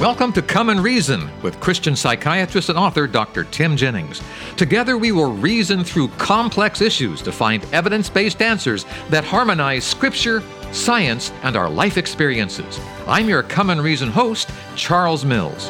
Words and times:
Welcome 0.00 0.32
to 0.32 0.40
Come 0.40 0.70
and 0.70 0.82
Reason 0.82 1.28
with 1.42 1.60
Christian 1.60 1.94
psychiatrist 1.94 2.70
and 2.70 2.78
author 2.78 3.06
Dr. 3.06 3.44
Tim 3.44 3.76
Jennings. 3.76 4.22
Together, 4.56 4.96
we 4.96 5.12
will 5.12 5.30
reason 5.30 5.84
through 5.84 6.08
complex 6.16 6.80
issues 6.80 7.20
to 7.20 7.30
find 7.30 7.62
evidence 7.66 8.08
based 8.08 8.40
answers 8.40 8.86
that 9.10 9.24
harmonize 9.24 9.84
Scripture, 9.84 10.42
science, 10.72 11.32
and 11.42 11.54
our 11.54 11.68
life 11.68 11.98
experiences. 11.98 12.80
I'm 13.06 13.28
your 13.28 13.42
Come 13.42 13.68
and 13.68 13.82
Reason 13.82 14.08
host, 14.08 14.48
Charles 14.74 15.22
Mills. 15.26 15.68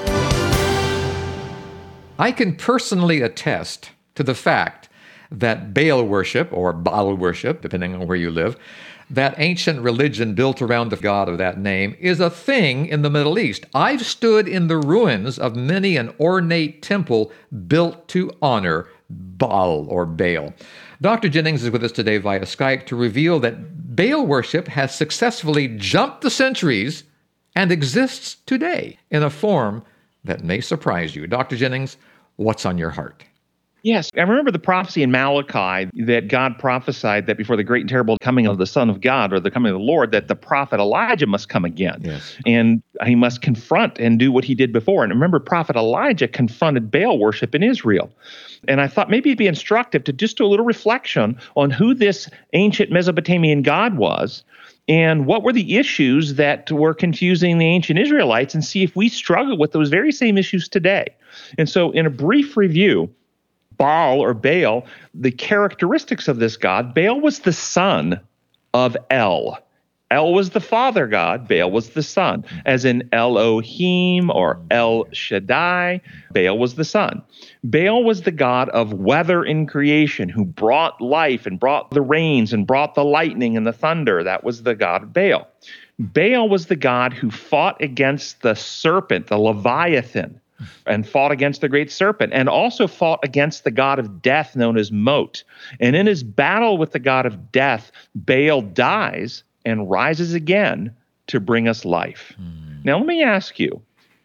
I 2.16 2.30
can 2.30 2.54
personally 2.54 3.22
attest 3.22 3.90
to 4.14 4.22
the 4.22 4.36
fact 4.36 4.88
that 5.32 5.74
Baal 5.74 6.04
worship, 6.04 6.52
or 6.52 6.72
Baal 6.72 7.16
worship, 7.16 7.62
depending 7.62 7.96
on 7.96 8.06
where 8.06 8.16
you 8.16 8.30
live, 8.30 8.56
that 9.10 9.34
ancient 9.38 9.80
religion 9.80 10.34
built 10.34 10.62
around 10.62 10.90
the 10.90 10.96
god 10.96 11.28
of 11.28 11.38
that 11.38 11.58
name 11.58 11.96
is 11.98 12.20
a 12.20 12.30
thing 12.30 12.86
in 12.86 13.02
the 13.02 13.10
Middle 13.10 13.38
East. 13.38 13.66
I've 13.74 14.06
stood 14.06 14.46
in 14.46 14.68
the 14.68 14.78
ruins 14.78 15.38
of 15.38 15.56
many 15.56 15.96
an 15.96 16.14
ornate 16.20 16.82
temple 16.82 17.32
built 17.66 18.06
to 18.08 18.30
honor 18.40 18.88
Baal 19.10 19.86
or 19.88 20.06
Baal. 20.06 20.54
Dr. 21.00 21.28
Jennings 21.28 21.64
is 21.64 21.70
with 21.70 21.82
us 21.82 21.92
today 21.92 22.18
via 22.18 22.40
Skype 22.40 22.86
to 22.86 22.96
reveal 22.96 23.40
that 23.40 23.96
Baal 23.96 24.24
worship 24.24 24.68
has 24.68 24.94
successfully 24.94 25.68
jumped 25.68 26.20
the 26.20 26.30
centuries 26.30 27.04
and 27.56 27.72
exists 27.72 28.36
today 28.46 28.98
in 29.10 29.22
a 29.22 29.30
form 29.30 29.82
that 30.22 30.44
may 30.44 30.60
surprise 30.60 31.16
you. 31.16 31.26
Dr. 31.26 31.56
Jennings, 31.56 31.96
what's 32.36 32.64
on 32.64 32.78
your 32.78 32.90
heart? 32.90 33.24
Yes, 33.82 34.10
I 34.16 34.20
remember 34.20 34.50
the 34.50 34.58
prophecy 34.58 35.02
in 35.02 35.10
Malachi 35.10 35.90
that 36.04 36.28
God 36.28 36.58
prophesied 36.58 37.26
that 37.26 37.36
before 37.36 37.56
the 37.56 37.64
great 37.64 37.80
and 37.80 37.88
terrible 37.88 38.18
coming 38.20 38.46
of 38.46 38.58
the 38.58 38.66
Son 38.66 38.90
of 38.90 39.00
God 39.00 39.32
or 39.32 39.40
the 39.40 39.50
coming 39.50 39.72
of 39.72 39.78
the 39.78 39.84
Lord, 39.84 40.12
that 40.12 40.28
the 40.28 40.36
prophet 40.36 40.80
Elijah 40.80 41.26
must 41.26 41.48
come 41.48 41.64
again. 41.64 42.00
Yes. 42.02 42.36
And 42.46 42.82
he 43.04 43.14
must 43.14 43.42
confront 43.42 43.98
and 43.98 44.18
do 44.18 44.30
what 44.32 44.44
he 44.44 44.54
did 44.54 44.72
before. 44.72 45.04
And 45.04 45.12
remember, 45.12 45.40
prophet 45.40 45.76
Elijah 45.76 46.28
confronted 46.28 46.90
Baal 46.90 47.18
worship 47.18 47.54
in 47.54 47.62
Israel. 47.62 48.10
And 48.68 48.80
I 48.80 48.88
thought 48.88 49.08
maybe 49.08 49.30
it'd 49.30 49.38
be 49.38 49.46
instructive 49.46 50.04
to 50.04 50.12
just 50.12 50.36
do 50.36 50.44
a 50.44 50.48
little 50.48 50.66
reflection 50.66 51.38
on 51.56 51.70
who 51.70 51.94
this 51.94 52.28
ancient 52.52 52.90
Mesopotamian 52.90 53.62
God 53.62 53.96
was 53.96 54.44
and 54.88 55.24
what 55.24 55.42
were 55.42 55.52
the 55.52 55.76
issues 55.76 56.34
that 56.34 56.70
were 56.70 56.92
confusing 56.92 57.58
the 57.58 57.66
ancient 57.66 57.98
Israelites 57.98 58.54
and 58.54 58.64
see 58.64 58.82
if 58.82 58.96
we 58.96 59.08
struggle 59.08 59.56
with 59.56 59.72
those 59.72 59.88
very 59.88 60.12
same 60.12 60.36
issues 60.36 60.68
today. 60.68 61.06
And 61.56 61.68
so, 61.68 61.92
in 61.92 62.06
a 62.06 62.10
brief 62.10 62.56
review, 62.56 63.08
Baal 63.80 64.20
or 64.20 64.34
Baal, 64.34 64.84
the 65.14 65.30
characteristics 65.30 66.28
of 66.28 66.38
this 66.38 66.58
god, 66.58 66.94
Baal 66.94 67.18
was 67.18 67.40
the 67.40 67.52
son 67.52 68.20
of 68.74 68.94
El. 69.08 69.58
El 70.10 70.34
was 70.34 70.50
the 70.50 70.60
father 70.60 71.06
god, 71.06 71.48
Baal 71.48 71.70
was 71.70 71.90
the 71.90 72.02
son, 72.02 72.44
as 72.66 72.84
in 72.84 73.08
Elohim 73.10 74.30
or 74.30 74.60
El 74.70 75.06
Shaddai. 75.12 76.02
Baal 76.34 76.58
was 76.58 76.74
the 76.74 76.84
son. 76.84 77.22
Baal 77.64 78.04
was 78.04 78.22
the 78.22 78.32
god 78.32 78.68
of 78.68 78.92
weather 78.92 79.42
in 79.42 79.66
creation 79.66 80.28
who 80.28 80.44
brought 80.44 81.00
life 81.00 81.46
and 81.46 81.58
brought 81.58 81.90
the 81.90 82.02
rains 82.02 82.52
and 82.52 82.66
brought 82.66 82.94
the 82.94 83.04
lightning 83.04 83.56
and 83.56 83.66
the 83.66 83.72
thunder. 83.72 84.22
That 84.22 84.44
was 84.44 84.64
the 84.64 84.74
god 84.74 85.14
Baal. 85.14 85.48
Baal 85.98 86.50
was 86.50 86.66
the 86.66 86.76
god 86.76 87.14
who 87.14 87.30
fought 87.30 87.80
against 87.80 88.42
the 88.42 88.54
serpent, 88.54 89.28
the 89.28 89.38
Leviathan 89.38 90.39
and 90.86 91.08
fought 91.08 91.32
against 91.32 91.60
the 91.60 91.68
great 91.68 91.90
serpent 91.90 92.32
and 92.32 92.48
also 92.48 92.86
fought 92.86 93.20
against 93.22 93.64
the 93.64 93.70
god 93.70 93.98
of 93.98 94.22
death 94.22 94.56
known 94.56 94.76
as 94.76 94.92
Mot. 94.92 95.42
And 95.78 95.96
in 95.96 96.06
his 96.06 96.22
battle 96.22 96.78
with 96.78 96.92
the 96.92 96.98
god 96.98 97.26
of 97.26 97.52
death, 97.52 97.92
Baal 98.14 98.62
dies 98.62 99.42
and 99.64 99.90
rises 99.90 100.34
again 100.34 100.94
to 101.26 101.40
bring 101.40 101.68
us 101.68 101.84
life. 101.84 102.34
Mm. 102.40 102.84
Now, 102.84 102.98
let 102.98 103.06
me 103.06 103.22
ask 103.22 103.58
you 103.58 103.80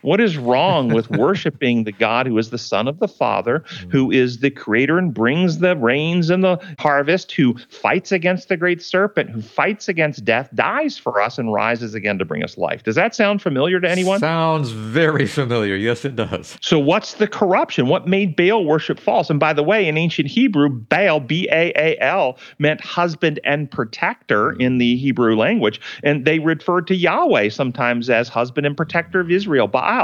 what 0.05 0.21
is 0.21 0.37
wrong 0.37 0.89
with 0.89 1.09
worshiping 1.17 1.83
the 1.83 1.91
God 1.91 2.27
who 2.27 2.37
is 2.37 2.51
the 2.51 2.57
Son 2.57 2.87
of 2.87 2.99
the 2.99 3.07
Father, 3.07 3.63
who 3.89 4.09
mm. 4.09 4.15
is 4.15 4.39
the 4.39 4.51
creator 4.51 4.97
and 4.97 5.13
brings 5.13 5.59
the 5.59 5.75
rains 5.75 6.29
and 6.29 6.43
the 6.43 6.57
harvest, 6.79 7.31
who 7.31 7.57
fights 7.69 8.11
against 8.11 8.47
the 8.47 8.55
great 8.55 8.81
serpent, 8.81 9.31
who 9.31 9.41
fights 9.41 9.89
against 9.89 10.23
death, 10.23 10.49
dies 10.53 10.97
for 10.97 11.19
us, 11.19 11.37
and 11.37 11.51
rises 11.51 11.95
again 11.95 12.19
to 12.19 12.25
bring 12.25 12.43
us 12.43 12.57
life? 12.57 12.83
Does 12.83 12.95
that 12.95 13.15
sound 13.15 13.41
familiar 13.41 13.79
to 13.79 13.89
anyone? 13.89 14.19
Sounds 14.19 14.69
very 14.69 15.25
familiar. 15.25 15.75
Yes, 15.75 16.05
it 16.05 16.15
does. 16.15 16.57
So, 16.61 16.77
what's 16.77 17.15
the 17.15 17.27
corruption? 17.27 17.87
What 17.87 18.07
made 18.07 18.35
Baal 18.35 18.63
worship 18.63 18.99
false? 18.99 19.29
And 19.29 19.39
by 19.39 19.53
the 19.53 19.63
way, 19.63 19.87
in 19.87 19.97
ancient 19.97 20.27
Hebrew, 20.27 20.69
Baal, 20.69 21.19
B 21.19 21.49
A 21.51 21.73
A 21.75 21.97
L, 21.99 22.37
meant 22.59 22.81
husband 22.81 23.39
and 23.43 23.69
protector 23.71 24.51
mm. 24.51 24.61
in 24.61 24.77
the 24.77 24.97
Hebrew 24.97 25.35
language. 25.35 25.81
And 26.03 26.25
they 26.25 26.39
referred 26.39 26.85
to 26.87 26.95
Yahweh 26.95 27.49
sometimes 27.49 28.09
as 28.09 28.29
husband 28.29 28.67
and 28.67 28.77
protector 28.77 29.19
of 29.19 29.31
Israel. 29.31 29.67
Baal 29.67 29.94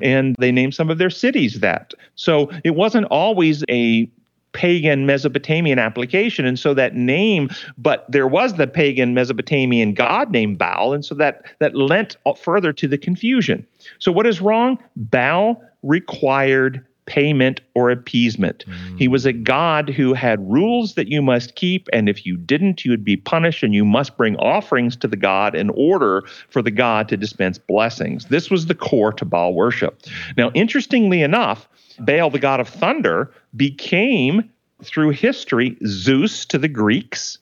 and 0.00 0.36
they 0.38 0.52
named 0.52 0.74
some 0.74 0.90
of 0.90 0.98
their 0.98 1.10
cities 1.10 1.60
that. 1.60 1.94
So 2.14 2.50
it 2.64 2.74
wasn't 2.74 3.06
always 3.06 3.64
a 3.68 4.10
pagan 4.52 5.06
Mesopotamian 5.06 5.78
application. 5.78 6.44
And 6.44 6.58
so 6.58 6.74
that 6.74 6.94
name, 6.94 7.48
but 7.78 8.04
there 8.10 8.26
was 8.26 8.54
the 8.54 8.66
pagan 8.66 9.14
Mesopotamian 9.14 9.94
god 9.94 10.30
named 10.30 10.58
Baal. 10.58 10.92
And 10.92 11.04
so 11.04 11.14
that, 11.16 11.42
that 11.58 11.74
lent 11.74 12.16
further 12.36 12.72
to 12.72 12.86
the 12.86 12.98
confusion. 12.98 13.66
So 13.98 14.12
what 14.12 14.26
is 14.26 14.40
wrong? 14.40 14.78
Baal 14.96 15.62
required 15.82 16.84
payment 17.06 17.60
or 17.74 17.90
appeasement. 17.90 18.64
Mm. 18.66 18.98
He 18.98 19.08
was 19.08 19.26
a 19.26 19.32
God 19.32 19.88
who 19.88 20.14
had 20.14 20.50
rules 20.50 20.94
that 20.94 21.08
you 21.08 21.20
must 21.20 21.54
keep, 21.54 21.88
and 21.92 22.08
if 22.08 22.24
you 22.24 22.36
didn't, 22.36 22.84
you 22.84 22.90
would 22.90 23.04
be 23.04 23.16
punished, 23.16 23.62
and 23.62 23.74
you 23.74 23.84
must 23.84 24.16
bring 24.16 24.36
offerings 24.36 24.96
to 24.96 25.08
the 25.08 25.16
God 25.16 25.54
in 25.54 25.70
order 25.70 26.22
for 26.48 26.62
the 26.62 26.70
God 26.70 27.08
to 27.08 27.16
dispense 27.16 27.58
blessings. 27.58 28.26
This 28.26 28.50
was 28.50 28.66
the 28.66 28.74
core 28.74 29.12
to 29.14 29.24
Baal 29.24 29.54
worship. 29.54 30.02
Now, 30.36 30.50
interestingly 30.54 31.22
enough, 31.22 31.68
Baal, 31.98 32.30
the 32.30 32.38
god 32.38 32.60
of 32.60 32.68
thunder, 32.68 33.32
became 33.56 34.48
through 34.82 35.10
history 35.10 35.76
Zeus 35.86 36.44
to 36.46 36.58
the 36.58 36.68
Greeks, 36.68 37.38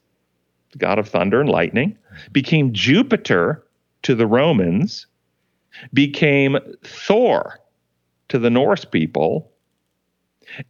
the 0.73 0.79
god 0.79 0.99
of 0.99 1.09
thunder 1.09 1.41
and 1.41 1.49
lightning, 1.49 1.97
became 2.33 2.73
Jupiter 2.73 3.65
to 4.03 4.15
the 4.15 4.27
Romans, 4.27 5.07
became 5.93 6.59
Thor 6.83 7.61
to 8.29 8.39
the 8.39 8.51
Norse 8.51 8.85
people 8.85 9.50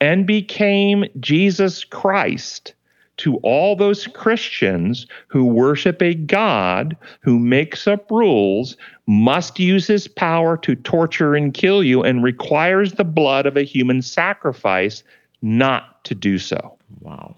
and 0.01 0.27
became 0.27 1.05
Jesus 1.21 1.85
Christ 1.85 2.75
to 3.21 3.37
all 3.39 3.77
those 3.77 4.07
Christians 4.07 5.07
who 5.29 5.45
worship 5.45 6.01
a 6.01 6.15
God 6.15 6.97
who 7.21 7.39
makes 7.39 7.87
up 7.87 8.11
rules, 8.11 8.79
must 9.07 9.59
use 9.59 9.87
his 9.87 10.09
power 10.09 10.57
to 10.59 10.75
torture 10.75 11.35
and 11.35 11.53
kill 11.53 11.85
you, 11.85 12.03
and 12.03 12.25
requires 12.25 12.93
the 12.93 13.05
blood 13.05 13.45
of 13.45 13.59
a 13.59 13.63
human 13.63 14.01
sacrifice 14.01 15.03
not 15.43 16.03
to 16.05 16.15
do 16.15 16.39
so. 16.39 16.79
Wow. 17.01 17.37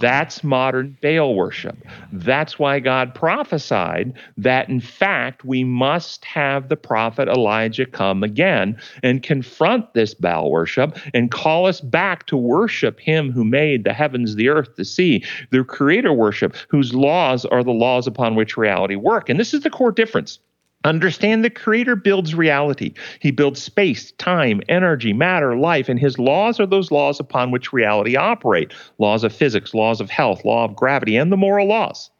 That's 0.00 0.44
modern 0.44 0.96
Baal 1.02 1.34
worship. 1.34 1.76
That's 2.12 2.58
why 2.58 2.80
God 2.80 3.14
prophesied 3.14 4.12
that, 4.36 4.68
in 4.68 4.80
fact, 4.80 5.44
we 5.44 5.64
must 5.64 6.24
have 6.24 6.68
the 6.68 6.76
prophet 6.76 7.28
Elijah 7.28 7.86
come 7.86 8.22
again 8.22 8.78
and 9.02 9.22
confront 9.22 9.94
this 9.94 10.14
Baal 10.14 10.50
worship 10.50 10.98
and 11.14 11.30
call 11.30 11.66
us 11.66 11.80
back 11.80 12.26
to 12.26 12.36
worship 12.36 13.00
him 13.00 13.30
who 13.32 13.44
made 13.44 13.84
the 13.84 13.92
heavens, 13.92 14.36
the 14.36 14.48
earth, 14.48 14.76
the 14.76 14.84
sea, 14.84 15.24
the 15.50 15.64
creator 15.64 16.12
worship, 16.12 16.54
whose 16.68 16.94
laws 16.94 17.44
are 17.44 17.64
the 17.64 17.72
laws 17.72 18.06
upon 18.06 18.34
which 18.34 18.56
reality 18.56 18.96
work. 18.96 19.28
And 19.28 19.38
this 19.38 19.54
is 19.54 19.62
the 19.62 19.70
core 19.70 19.92
difference. 19.92 20.38
Understand 20.86 21.44
the 21.44 21.50
creator 21.50 21.96
builds 21.96 22.34
reality. 22.34 22.94
He 23.18 23.32
builds 23.32 23.60
space, 23.60 24.12
time, 24.12 24.62
energy, 24.68 25.12
matter, 25.12 25.56
life, 25.56 25.88
and 25.88 25.98
his 25.98 26.16
laws 26.16 26.60
are 26.60 26.66
those 26.66 26.92
laws 26.92 27.18
upon 27.18 27.50
which 27.50 27.72
reality 27.72 28.16
operate. 28.16 28.72
Laws 28.98 29.24
of 29.24 29.34
physics, 29.34 29.74
laws 29.74 30.00
of 30.00 30.10
health, 30.10 30.44
law 30.44 30.64
of 30.64 30.76
gravity, 30.76 31.16
and 31.16 31.32
the 31.32 31.36
moral 31.36 31.66
laws. 31.66 32.10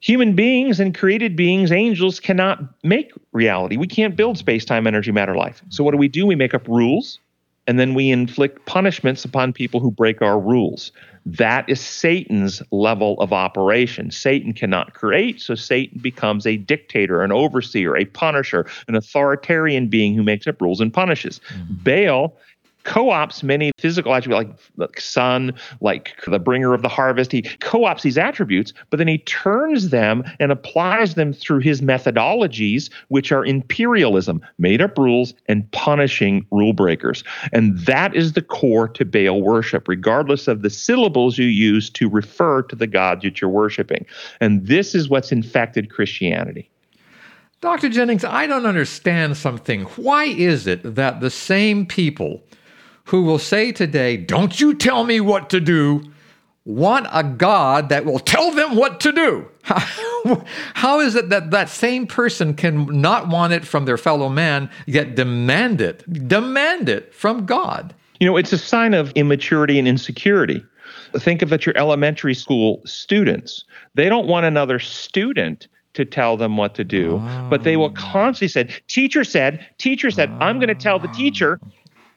Human 0.00 0.34
beings 0.34 0.80
and 0.80 0.96
created 0.96 1.36
beings, 1.36 1.70
angels, 1.70 2.18
cannot 2.18 2.58
make 2.82 3.12
reality. 3.32 3.76
We 3.76 3.86
can't 3.86 4.16
build 4.16 4.36
space, 4.36 4.64
time, 4.64 4.86
energy, 4.86 5.12
matter, 5.12 5.36
life. 5.36 5.62
So 5.68 5.84
what 5.84 5.92
do 5.92 5.98
we 5.98 6.08
do? 6.08 6.26
We 6.26 6.34
make 6.34 6.54
up 6.54 6.66
rules 6.66 7.20
and 7.66 7.78
then 7.78 7.94
we 7.94 8.10
inflict 8.10 8.64
punishments 8.66 9.24
upon 9.24 9.52
people 9.52 9.80
who 9.80 9.90
break 9.90 10.22
our 10.22 10.38
rules. 10.38 10.92
That 11.26 11.68
is 11.68 11.80
Satan's 11.80 12.62
level 12.72 13.20
of 13.20 13.32
operation. 13.32 14.10
Satan 14.10 14.52
cannot 14.52 14.94
create, 14.94 15.40
so 15.40 15.54
Satan 15.54 16.00
becomes 16.00 16.46
a 16.46 16.56
dictator, 16.56 17.22
an 17.22 17.30
overseer, 17.30 17.96
a 17.96 18.06
punisher, 18.06 18.66
an 18.88 18.94
authoritarian 18.94 19.88
being 19.88 20.14
who 20.14 20.22
makes 20.22 20.46
up 20.46 20.60
rules 20.60 20.80
and 20.80 20.92
punishes. 20.92 21.40
Mm-hmm. 21.50 21.74
Baal 21.84 22.36
co-ops 22.84 23.42
many 23.42 23.72
physical 23.78 24.14
attributes 24.14 24.58
like, 24.76 25.00
sun, 25.00 25.54
like 25.80 26.16
the 26.26 26.38
bringer 26.38 26.74
of 26.74 26.82
the 26.82 26.88
harvest. 26.88 27.32
He 27.32 27.42
co-ops 27.42 28.02
these 28.02 28.18
attributes, 28.18 28.72
but 28.90 28.96
then 28.96 29.08
he 29.08 29.18
turns 29.18 29.90
them 29.90 30.24
and 30.38 30.52
applies 30.52 31.14
them 31.14 31.32
through 31.32 31.60
his 31.60 31.80
methodologies, 31.80 32.90
which 33.08 33.32
are 33.32 33.44
imperialism, 33.44 34.40
made 34.58 34.80
up 34.80 34.98
rules, 34.98 35.34
and 35.46 35.70
punishing 35.72 36.46
rule 36.50 36.72
breakers. 36.72 37.24
And 37.52 37.78
that 37.80 38.14
is 38.14 38.32
the 38.32 38.42
core 38.42 38.88
to 38.88 39.04
Baal 39.04 39.42
worship, 39.42 39.88
regardless 39.88 40.48
of 40.48 40.62
the 40.62 40.70
syllables 40.70 41.38
you 41.38 41.46
use 41.46 41.90
to 41.90 42.08
refer 42.08 42.62
to 42.62 42.76
the 42.76 42.86
gods 42.86 43.22
that 43.22 43.40
you're 43.40 43.50
worshiping. 43.50 44.06
And 44.40 44.66
this 44.66 44.94
is 44.94 45.08
what's 45.08 45.32
infected 45.32 45.90
Christianity. 45.90 46.70
Dr. 47.60 47.90
Jennings, 47.90 48.24
I 48.24 48.46
don't 48.46 48.64
understand 48.64 49.36
something. 49.36 49.82
Why 49.82 50.24
is 50.24 50.66
it 50.66 50.80
that 50.94 51.20
the 51.20 51.28
same 51.28 51.84
people 51.84 52.42
who 53.04 53.22
will 53.22 53.38
say 53.38 53.72
today, 53.72 54.16
Don't 54.16 54.60
you 54.60 54.74
tell 54.74 55.04
me 55.04 55.20
what 55.20 55.50
to 55.50 55.60
do, 55.60 56.02
want 56.64 57.06
a 57.12 57.24
God 57.24 57.88
that 57.88 58.04
will 58.04 58.18
tell 58.18 58.50
them 58.52 58.76
what 58.76 59.00
to 59.00 59.12
do? 59.12 59.48
How 60.74 61.00
is 61.00 61.14
it 61.14 61.28
that 61.30 61.50
that 61.50 61.68
same 61.68 62.06
person 62.06 62.54
can 62.54 63.00
not 63.00 63.28
want 63.28 63.52
it 63.52 63.64
from 63.64 63.84
their 63.84 63.98
fellow 63.98 64.28
man, 64.28 64.70
yet 64.86 65.14
demand 65.14 65.80
it, 65.80 66.04
demand 66.28 66.88
it 66.88 67.14
from 67.14 67.46
God? 67.46 67.94
You 68.18 68.26
know, 68.26 68.36
it's 68.36 68.52
a 68.52 68.58
sign 68.58 68.94
of 68.94 69.10
immaturity 69.12 69.78
and 69.78 69.88
insecurity. 69.88 70.62
Think 71.16 71.42
of 71.42 71.52
it 71.52 71.66
your 71.66 71.76
elementary 71.76 72.34
school 72.34 72.82
students. 72.84 73.64
They 73.94 74.08
don't 74.08 74.28
want 74.28 74.46
another 74.46 74.78
student 74.78 75.68
to 75.94 76.04
tell 76.04 76.36
them 76.36 76.56
what 76.56 76.74
to 76.76 76.84
do, 76.84 77.20
oh. 77.22 77.46
but 77.50 77.64
they 77.64 77.76
will 77.76 77.92
ah. 77.96 78.00
constantly 78.00 78.48
say, 78.48 78.68
Teacher 78.86 79.24
said, 79.24 79.66
teacher 79.78 80.10
said, 80.10 80.30
I'm 80.40 80.58
going 80.58 80.68
to 80.68 80.74
tell 80.74 80.98
the 80.98 81.08
teacher. 81.08 81.58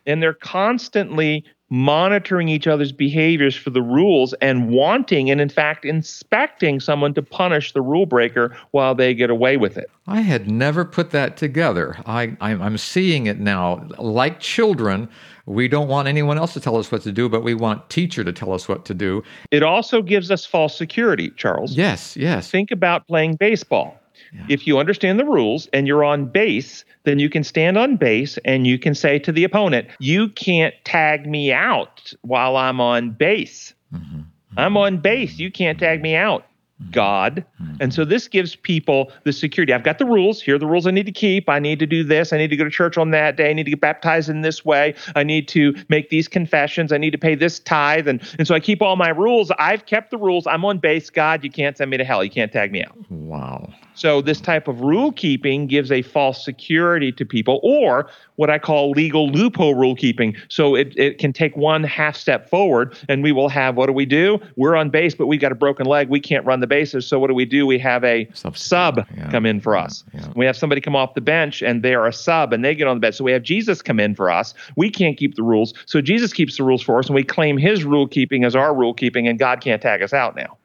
And 0.05 0.21
they're 0.21 0.33
constantly 0.33 1.45
monitoring 1.73 2.49
each 2.49 2.67
other's 2.67 2.91
behaviors 2.91 3.55
for 3.55 3.71
the 3.71 3.81
rules 3.81 4.33
and 4.41 4.69
wanting 4.69 5.31
and 5.31 5.41
in 5.41 5.49
fact 5.49 5.85
inspecting 5.85 6.79
someone 6.79 7.15
to 7.15 7.21
punish 7.23 7.73
the 7.73 7.81
rule 7.81 8.05
breaker 8.05 8.55
while 8.71 8.93
they 8.93 9.11
get 9.11 9.31
away 9.31 9.57
with 9.57 9.75
it. 9.75 9.89
I 10.05 10.21
had 10.21 10.47
never 10.47 10.85
put 10.85 11.09
that 11.11 11.35
together. 11.35 11.97
I, 12.05 12.37
i'm 12.41 12.77
seeing 12.77 13.25
it 13.25 13.39
now. 13.39 13.87
Like 13.97 14.39
children 14.39 15.09
we 15.47 15.67
don't 15.67 15.87
want 15.87 16.07
anyone 16.07 16.37
else 16.37 16.53
to 16.53 16.59
tell 16.59 16.77
us 16.77 16.91
what 16.91 17.01
to 17.01 17.11
do 17.11 17.27
but 17.27 17.43
we 17.43 17.55
want 17.55 17.89
teacher 17.89 18.23
to 18.23 18.31
tell 18.31 18.53
us 18.53 18.69
what 18.69 18.85
to 18.85 18.93
do. 18.93 19.23
It 19.49 19.63
also 19.63 20.03
gives 20.03 20.29
us 20.29 20.45
false 20.45 20.77
security 20.77 21.31
charles. 21.37 21.75
Yes 21.75 22.15
yes. 22.15 22.51
Think 22.51 22.69
about 22.69 23.07
playing 23.07 23.37
baseball 23.37 23.99
yeah. 24.33 24.45
if 24.49 24.67
you 24.67 24.79
understand 24.79 25.19
the 25.19 25.25
rules 25.25 25.67
and 25.73 25.87
you're 25.87 26.03
on 26.03 26.25
base 26.25 26.85
then 27.03 27.19
you 27.19 27.29
can 27.29 27.43
stand 27.43 27.77
on 27.77 27.97
base 27.97 28.37
and 28.45 28.65
you 28.65 28.79
can 28.79 28.95
say 28.95 29.19
to 29.19 29.31
the 29.31 29.43
opponent, 29.43 29.87
You 29.99 30.29
can't 30.29 30.73
tag 30.83 31.27
me 31.27 31.51
out 31.51 32.13
while 32.21 32.57
I'm 32.57 32.79
on 32.79 33.11
base. 33.11 33.73
Mm-hmm. 33.93 34.15
mm-hmm. 34.15 34.29
I'm 34.59 34.77
on 34.77 34.99
base. 34.99 35.39
You 35.39 35.51
can't 35.51 35.79
tag 35.79 36.01
me 36.01 36.15
out. 36.15 36.45
Mm-hmm. 36.81 36.91
God. 36.91 37.45
Mm-hmm. 37.61 37.75
And 37.81 37.93
so 37.93 38.05
this 38.05 38.27
gives 38.27 38.55
people 38.55 39.11
the 39.23 39.33
security. 39.33 39.73
I've 39.73 39.83
got 39.83 39.97
the 39.97 40.05
rules. 40.05 40.41
Here 40.41 40.55
are 40.55 40.59
the 40.59 40.67
rules 40.67 40.85
I 40.85 40.91
need 40.91 41.05
to 41.07 41.11
keep. 41.11 41.49
I 41.49 41.59
need 41.59 41.79
to 41.79 41.85
do 41.85 42.03
this. 42.03 42.31
I 42.31 42.37
need 42.37 42.49
to 42.49 42.55
go 42.55 42.63
to 42.63 42.69
church 42.69 42.97
on 42.97 43.11
that 43.11 43.35
day. 43.35 43.49
I 43.49 43.53
need 43.53 43.63
to 43.63 43.71
get 43.71 43.81
baptized 43.81 44.29
in 44.29 44.41
this 44.41 44.63
way. 44.63 44.95
I 45.15 45.23
need 45.23 45.47
to 45.49 45.75
make 45.89 46.09
these 46.09 46.27
confessions. 46.27 46.91
I 46.91 46.97
need 46.97 47.11
to 47.11 47.17
pay 47.17 47.35
this 47.35 47.59
tithe. 47.59 48.07
And, 48.07 48.21
and 48.37 48.47
so 48.47 48.55
I 48.55 48.59
keep 48.59 48.81
all 48.81 48.95
my 48.95 49.09
rules. 49.09 49.51
I've 49.59 49.85
kept 49.85 50.11
the 50.11 50.17
rules. 50.17 50.47
I'm 50.47 50.63
on 50.65 50.77
base. 50.77 51.09
God, 51.09 51.43
you 51.43 51.51
can't 51.51 51.77
send 51.77 51.89
me 51.91 51.97
to 51.97 52.05
hell. 52.05 52.23
You 52.23 52.31
can't 52.31 52.51
tag 52.51 52.71
me 52.71 52.83
out. 52.83 52.95
Wow. 53.09 53.73
So 53.95 54.21
this 54.21 54.41
type 54.41 54.67
of 54.67 54.81
rule 54.81 55.11
keeping 55.11 55.67
gives 55.67 55.91
a 55.91 56.01
false 56.01 56.43
security 56.43 57.11
to 57.11 57.25
people, 57.25 57.59
or 57.63 58.09
what 58.35 58.49
I 58.49 58.59
call 58.59 58.91
legal 58.91 59.29
loophole 59.29 59.75
rule 59.75 59.95
keeping. 59.95 60.35
So 60.49 60.75
it, 60.75 60.97
it 60.97 61.19
can 61.19 61.33
take 61.33 61.55
one 61.55 61.83
half 61.83 62.15
step 62.15 62.49
forward, 62.49 62.95
and 63.07 63.23
we 63.23 63.31
will 63.31 63.49
have 63.49 63.75
what 63.75 63.87
do 63.87 63.93
we 63.93 64.05
do? 64.05 64.39
We're 64.55 64.75
on 64.75 64.89
base, 64.89 65.15
but 65.15 65.27
we've 65.27 65.41
got 65.41 65.51
a 65.51 65.55
broken 65.55 65.85
leg. 65.85 66.09
We 66.09 66.19
can't 66.19 66.45
run 66.45 66.59
the 66.59 66.67
bases. 66.67 67.07
So 67.07 67.19
what 67.19 67.27
do 67.27 67.33
we 67.33 67.45
do? 67.45 67.65
We 67.65 67.79
have 67.79 68.03
a 68.03 68.27
Substitute. 68.33 68.57
sub 68.57 69.07
yeah. 69.15 69.29
come 69.31 69.45
in 69.45 69.59
for 69.59 69.75
us. 69.75 70.03
Yeah. 70.13 70.27
We 70.35 70.45
have 70.45 70.57
somebody 70.57 70.81
come 70.81 70.95
off 70.95 71.13
the 71.13 71.21
bench, 71.21 71.61
and 71.61 71.83
they 71.83 71.93
are 71.93 72.07
a 72.07 72.13
sub, 72.13 72.53
and 72.53 72.63
they 72.63 72.75
get 72.75 72.87
on 72.87 72.97
the 72.97 73.01
bench. 73.01 73.15
So 73.15 73.23
we 73.23 73.31
have 73.31 73.43
Jesus 73.43 73.81
come 73.81 73.99
in 73.99 74.15
for 74.15 74.29
us. 74.29 74.53
We 74.75 74.89
can't 74.89 75.17
keep 75.17 75.35
the 75.35 75.43
rules, 75.43 75.73
so 75.85 76.01
Jesus 76.01 76.33
keeps 76.33 76.57
the 76.57 76.63
rules 76.63 76.81
for 76.81 76.99
us, 76.99 77.07
and 77.07 77.15
we 77.15 77.23
claim 77.23 77.57
His 77.57 77.83
rule 77.83 78.07
keeping 78.07 78.43
as 78.43 78.55
our 78.55 78.73
rule 78.73 78.93
keeping, 78.93 79.27
and 79.27 79.37
God 79.37 79.61
can't 79.61 79.81
tag 79.81 80.01
us 80.01 80.13
out 80.13 80.35
now. 80.35 80.57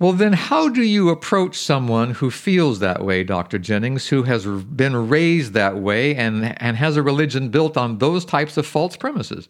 Well, 0.00 0.12
then, 0.12 0.32
how 0.32 0.68
do 0.68 0.82
you 0.82 1.08
approach 1.08 1.56
someone 1.56 2.12
who 2.12 2.30
feels 2.30 2.78
that 2.78 3.04
way, 3.04 3.24
Dr. 3.24 3.58
Jennings, 3.58 4.06
who 4.06 4.22
has 4.22 4.46
been 4.46 5.08
raised 5.08 5.54
that 5.54 5.78
way 5.78 6.14
and, 6.14 6.54
and 6.62 6.76
has 6.76 6.96
a 6.96 7.02
religion 7.02 7.48
built 7.48 7.76
on 7.76 7.98
those 7.98 8.24
types 8.24 8.56
of 8.56 8.64
false 8.64 8.96
premises? 8.96 9.48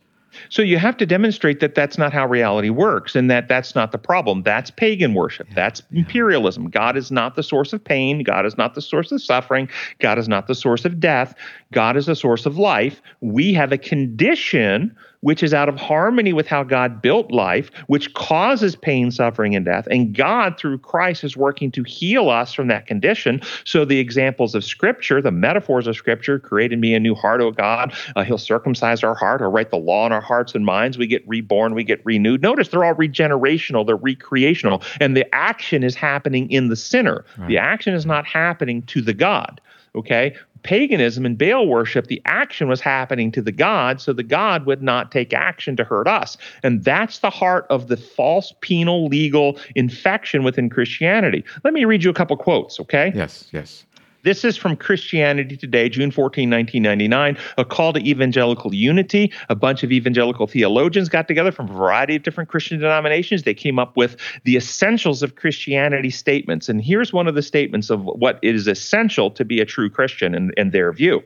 So 0.48 0.62
you 0.62 0.78
have 0.78 0.96
to 0.98 1.06
demonstrate 1.06 1.60
that 1.60 1.74
that's 1.74 1.98
not 1.98 2.14
how 2.14 2.26
reality 2.26 2.70
works 2.70 3.14
and 3.14 3.30
that 3.30 3.48
that's 3.48 3.74
not 3.74 3.92
the 3.92 3.98
problem. 3.98 4.42
That's 4.42 4.70
pagan 4.70 5.12
worship. 5.12 5.48
Yeah, 5.48 5.54
that's 5.54 5.82
yeah. 5.90 6.00
imperialism. 6.00 6.70
God 6.70 6.96
is 6.96 7.10
not 7.10 7.36
the 7.36 7.42
source 7.42 7.72
of 7.74 7.82
pain. 7.82 8.22
God 8.22 8.46
is 8.46 8.56
not 8.56 8.74
the 8.74 8.82
source 8.82 9.12
of 9.12 9.22
suffering. 9.22 9.68
God 9.98 10.18
is 10.18 10.28
not 10.28 10.46
the 10.46 10.54
source 10.54 10.84
of 10.84 11.00
death. 11.00 11.34
God 11.72 11.96
is 11.96 12.06
the 12.06 12.16
source 12.16 12.46
of 12.46 12.56
life. 12.56 13.02
We 13.20 13.52
have 13.54 13.72
a 13.72 13.78
condition 13.78 14.96
which 15.20 15.42
is 15.42 15.52
out 15.52 15.68
of 15.68 15.76
harmony 15.76 16.32
with 16.32 16.46
how 16.46 16.62
God 16.62 17.02
built 17.02 17.30
life, 17.30 17.70
which 17.86 18.14
causes 18.14 18.76
pain, 18.76 19.10
suffering, 19.10 19.54
and 19.54 19.64
death. 19.64 19.86
And 19.90 20.14
God, 20.14 20.58
through 20.58 20.78
Christ, 20.78 21.24
is 21.24 21.36
working 21.36 21.70
to 21.72 21.82
heal 21.82 22.28
us 22.28 22.52
from 22.52 22.68
that 22.68 22.86
condition. 22.86 23.40
So 23.64 23.84
the 23.84 23.98
examples 23.98 24.54
of 24.54 24.64
Scripture, 24.64 25.20
the 25.20 25.30
metaphors 25.30 25.86
of 25.86 25.96
Scripture, 25.96 26.38
created 26.38 26.78
me 26.78 26.94
a 26.94 27.00
new 27.00 27.14
heart, 27.14 27.40
O 27.40 27.50
God. 27.50 27.92
Uh, 28.16 28.24
he'll 28.24 28.38
circumcise 28.38 29.02
our 29.02 29.14
heart 29.14 29.42
or 29.42 29.50
write 29.50 29.70
the 29.70 29.76
law 29.76 30.06
in 30.06 30.12
our 30.12 30.20
hearts 30.20 30.54
and 30.54 30.64
minds. 30.64 30.98
We 30.98 31.06
get 31.06 31.26
reborn, 31.26 31.74
we 31.74 31.84
get 31.84 32.00
renewed. 32.04 32.42
Notice 32.42 32.68
they're 32.68 32.84
all 32.84 32.94
regenerational, 32.94 33.86
they're 33.86 33.96
recreational. 33.96 34.82
And 35.00 35.16
the 35.16 35.32
action 35.34 35.82
is 35.82 35.94
happening 35.94 36.50
in 36.50 36.68
the 36.68 36.76
sinner, 36.76 37.24
right. 37.36 37.48
the 37.48 37.58
action 37.58 37.94
is 37.94 38.06
not 38.06 38.26
happening 38.26 38.82
to 38.82 39.02
the 39.02 39.14
God. 39.14 39.60
Okay 39.94 40.36
paganism 40.62 41.24
and 41.26 41.36
Baal 41.36 41.66
worship, 41.66 42.06
the 42.06 42.22
action 42.24 42.68
was 42.68 42.80
happening 42.80 43.32
to 43.32 43.42
the 43.42 43.52
god, 43.52 44.00
so 44.00 44.12
the 44.12 44.22
god 44.22 44.66
would 44.66 44.82
not 44.82 45.10
take 45.10 45.32
action 45.32 45.76
to 45.76 45.84
hurt 45.84 46.08
us. 46.08 46.36
And 46.62 46.84
that's 46.84 47.18
the 47.20 47.30
heart 47.30 47.66
of 47.70 47.88
the 47.88 47.96
false 47.96 48.52
penal 48.60 49.06
legal 49.06 49.58
infection 49.74 50.42
within 50.42 50.70
Christianity. 50.70 51.44
Let 51.64 51.74
me 51.74 51.84
read 51.84 52.04
you 52.04 52.10
a 52.10 52.14
couple 52.14 52.36
quotes, 52.36 52.80
okay? 52.80 53.12
Yes, 53.14 53.48
yes. 53.52 53.84
This 54.28 54.44
is 54.44 54.58
from 54.58 54.76
Christianity 54.76 55.56
Today, 55.56 55.88
June 55.88 56.10
14, 56.10 56.50
1999, 56.50 57.38
a 57.56 57.64
call 57.64 57.94
to 57.94 58.00
evangelical 58.00 58.74
unity. 58.74 59.32
A 59.48 59.54
bunch 59.54 59.82
of 59.82 59.90
evangelical 59.90 60.46
theologians 60.46 61.08
got 61.08 61.26
together 61.26 61.50
from 61.50 61.70
a 61.70 61.72
variety 61.72 62.16
of 62.16 62.24
different 62.24 62.50
Christian 62.50 62.78
denominations. 62.78 63.44
They 63.44 63.54
came 63.54 63.78
up 63.78 63.96
with 63.96 64.18
the 64.44 64.54
essentials 64.54 65.22
of 65.22 65.36
Christianity 65.36 66.10
statements. 66.10 66.68
And 66.68 66.82
here's 66.82 67.10
one 67.10 67.26
of 67.26 67.36
the 67.36 67.42
statements 67.42 67.88
of 67.88 68.04
what 68.04 68.38
is 68.42 68.66
essential 68.66 69.30
to 69.30 69.46
be 69.46 69.62
a 69.62 69.64
true 69.64 69.88
Christian 69.88 70.34
in, 70.34 70.52
in 70.58 70.72
their 70.72 70.92
view. 70.92 71.22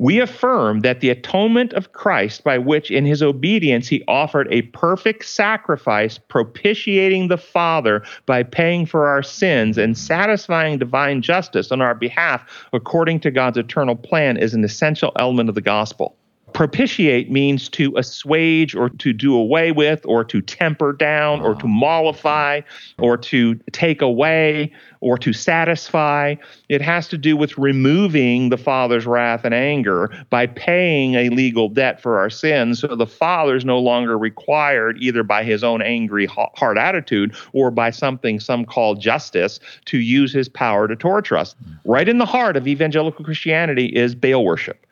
We 0.00 0.18
affirm 0.18 0.80
that 0.80 1.00
the 1.00 1.10
atonement 1.10 1.74
of 1.74 1.92
Christ, 1.92 2.42
by 2.42 2.56
which 2.56 2.90
in 2.90 3.04
his 3.04 3.22
obedience 3.22 3.86
he 3.86 4.02
offered 4.08 4.48
a 4.50 4.62
perfect 4.62 5.26
sacrifice, 5.26 6.16
propitiating 6.16 7.28
the 7.28 7.36
Father 7.36 8.02
by 8.24 8.44
paying 8.44 8.86
for 8.86 9.08
our 9.08 9.22
sins 9.22 9.76
and 9.76 9.98
satisfying 9.98 10.78
divine 10.78 11.20
justice 11.20 11.70
on 11.70 11.82
our 11.82 11.94
behalf 11.94 12.66
according 12.72 13.20
to 13.20 13.30
God's 13.30 13.58
eternal 13.58 13.94
plan, 13.94 14.38
is 14.38 14.54
an 14.54 14.64
essential 14.64 15.12
element 15.18 15.50
of 15.50 15.54
the 15.54 15.60
gospel 15.60 16.16
propitiate 16.52 17.30
means 17.30 17.68
to 17.70 17.96
assuage 17.96 18.74
or 18.74 18.90
to 18.90 19.12
do 19.12 19.34
away 19.34 19.72
with 19.72 20.04
or 20.04 20.24
to 20.24 20.40
temper 20.40 20.92
down 20.92 21.40
or 21.40 21.54
to 21.54 21.66
mollify 21.66 22.60
or 22.98 23.16
to 23.16 23.54
take 23.72 24.02
away 24.02 24.72
or 25.00 25.16
to 25.18 25.32
satisfy. 25.32 26.34
It 26.68 26.82
has 26.82 27.08
to 27.08 27.18
do 27.18 27.36
with 27.36 27.56
removing 27.56 28.50
the 28.50 28.56
Father's 28.56 29.06
wrath 29.06 29.44
and 29.44 29.54
anger 29.54 30.10
by 30.28 30.46
paying 30.46 31.14
a 31.14 31.30
legal 31.30 31.68
debt 31.68 32.00
for 32.02 32.18
our 32.18 32.30
sins. 32.30 32.80
So 32.80 32.94
the 32.94 33.06
Father 33.06 33.56
is 33.56 33.64
no 33.64 33.78
longer 33.78 34.18
required, 34.18 34.98
either 35.00 35.22
by 35.22 35.44
his 35.44 35.64
own 35.64 35.82
angry 35.82 36.26
heart 36.26 36.78
attitude 36.78 37.34
or 37.52 37.70
by 37.70 37.90
something 37.90 38.40
some 38.40 38.64
call 38.64 38.94
justice, 38.94 39.60
to 39.86 39.98
use 39.98 40.32
his 40.32 40.48
power 40.48 40.86
to 40.86 40.96
torture 40.96 41.36
us. 41.36 41.54
Right 41.84 42.08
in 42.08 42.18
the 42.18 42.26
heart 42.26 42.56
of 42.56 42.68
evangelical 42.68 43.24
Christianity 43.24 43.86
is 43.86 44.14
Baal 44.14 44.44
worship 44.44 44.86